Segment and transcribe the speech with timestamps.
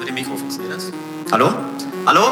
[0.00, 0.90] mit dem Mikro funktioniert das?
[1.30, 1.52] Hallo?
[2.06, 2.22] Hallo?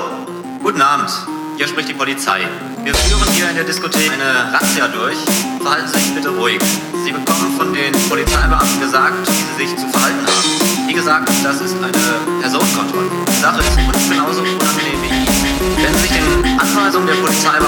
[0.63, 1.11] Guten Abend.
[1.59, 2.41] Hier spricht die Polizei.
[2.83, 5.19] Wir führen hier in der Diskothek eine Razzia durch.
[5.61, 6.59] Verhalten Sie sich bitte ruhig.
[7.05, 10.89] Sie bekommen von den Polizeibeamten gesagt, wie Sie sich zu verhalten haben.
[10.89, 13.11] Wie gesagt, das ist eine Personenkontrolle.
[13.29, 13.77] Die Sache ist
[14.09, 15.77] genauso unangenehm wie Ihnen.
[15.77, 17.68] Wenn Sie sich den Anweisungen der Polizeibeamten